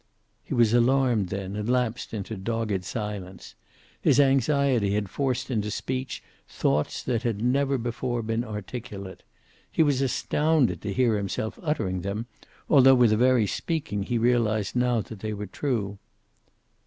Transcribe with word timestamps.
He 0.43 0.55
was 0.55 0.73
alarmed 0.73 1.29
then, 1.29 1.55
and 1.55 1.69
lapsed 1.69 2.11
into 2.11 2.35
dogged 2.35 2.83
silence. 2.85 3.53
His 4.01 4.19
anxiety 4.19 4.95
had 4.95 5.11
forced 5.11 5.51
into 5.51 5.69
speech 5.69 6.23
thoughts 6.49 7.03
that 7.03 7.21
had 7.21 7.43
never 7.43 7.77
before 7.77 8.23
been 8.23 8.43
articulate. 8.43 9.21
He 9.71 9.83
was 9.83 10.01
astounded 10.01 10.81
to 10.81 10.91
hear 10.91 11.17
himself 11.17 11.59
uttering 11.61 12.01
them, 12.01 12.25
although 12.67 12.95
with 12.95 13.11
the 13.11 13.15
very 13.17 13.45
speaking 13.45 14.01
he 14.01 14.17
realized 14.17 14.75
now 14.75 15.01
that 15.01 15.19
they 15.19 15.33
were 15.33 15.45
true. 15.45 15.99